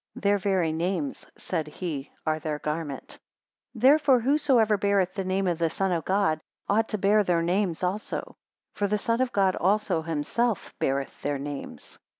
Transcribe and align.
Their 0.15 0.39
very 0.39 0.73
names, 0.73 1.27
said 1.37 1.67
he, 1.67 2.11
are 2.25 2.39
their 2.39 2.57
garment. 2.57 3.19
124 3.73 3.81
Therefore 3.81 4.19
whosoever 4.19 4.75
beareth 4.75 5.13
the 5.13 5.23
name 5.23 5.45
of 5.45 5.59
the 5.59 5.69
Son 5.69 5.91
of 5.91 6.05
God, 6.05 6.41
ought 6.67 6.89
to 6.89 6.97
bear 6.97 7.23
their 7.23 7.43
names 7.43 7.83
also; 7.83 8.35
for 8.73 8.87
the 8.87 8.97
Son 8.97 9.21
of 9.21 9.31
God 9.31 9.55
also 9.57 10.01
himself 10.01 10.73
beareth 10.79 11.21
their 11.21 11.37
names. 11.37 11.99